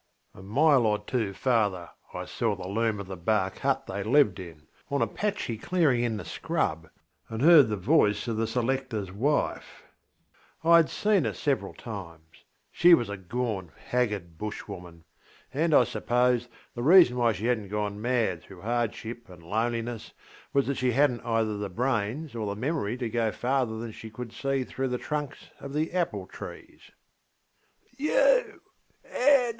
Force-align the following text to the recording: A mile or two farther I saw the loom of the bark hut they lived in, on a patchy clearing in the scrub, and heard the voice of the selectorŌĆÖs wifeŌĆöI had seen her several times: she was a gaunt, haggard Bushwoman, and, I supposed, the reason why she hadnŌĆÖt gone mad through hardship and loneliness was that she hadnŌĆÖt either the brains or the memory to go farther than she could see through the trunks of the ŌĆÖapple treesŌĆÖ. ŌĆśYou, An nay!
A 0.33 0.41
mile 0.41 0.87
or 0.87 0.97
two 0.97 1.31
farther 1.31 1.91
I 2.11 2.25
saw 2.25 2.55
the 2.55 2.67
loom 2.67 2.99
of 2.99 3.05
the 3.05 3.15
bark 3.15 3.59
hut 3.59 3.85
they 3.85 4.01
lived 4.01 4.39
in, 4.39 4.65
on 4.89 5.03
a 5.03 5.07
patchy 5.07 5.59
clearing 5.59 6.03
in 6.03 6.17
the 6.17 6.25
scrub, 6.25 6.89
and 7.29 7.39
heard 7.43 7.67
the 7.69 7.77
voice 7.77 8.27
of 8.27 8.35
the 8.35 8.45
selectorŌĆÖs 8.45 9.11
wifeŌĆöI 10.63 10.75
had 10.77 10.89
seen 10.89 11.23
her 11.25 11.35
several 11.35 11.75
times: 11.75 12.43
she 12.71 12.95
was 12.95 13.09
a 13.09 13.15
gaunt, 13.17 13.69
haggard 13.89 14.39
Bushwoman, 14.39 15.03
and, 15.53 15.71
I 15.71 15.83
supposed, 15.83 16.49
the 16.73 16.81
reason 16.81 17.17
why 17.17 17.31
she 17.31 17.43
hadnŌĆÖt 17.43 17.69
gone 17.69 18.01
mad 18.01 18.41
through 18.41 18.61
hardship 18.63 19.29
and 19.29 19.43
loneliness 19.43 20.13
was 20.51 20.65
that 20.65 20.77
she 20.77 20.93
hadnŌĆÖt 20.93 21.23
either 21.27 21.57
the 21.59 21.69
brains 21.69 22.33
or 22.33 22.47
the 22.47 22.59
memory 22.59 22.97
to 22.97 23.07
go 23.07 23.31
farther 23.31 23.77
than 23.77 23.91
she 23.91 24.09
could 24.09 24.33
see 24.33 24.63
through 24.63 24.87
the 24.87 24.97
trunks 24.97 25.51
of 25.59 25.73
the 25.73 25.89
ŌĆÖapple 25.89 26.27
treesŌĆÖ. 26.31 26.91
ŌĆśYou, 27.99 28.45
An 28.47 28.59
nay! 29.13 29.47